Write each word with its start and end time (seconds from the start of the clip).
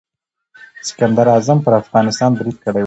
سکندر 0.87 1.27
اعظم 1.35 1.57
پر 1.65 1.73
افغانستان 1.81 2.31
برید 2.37 2.57
کړی 2.63 2.73
و. 2.79 2.79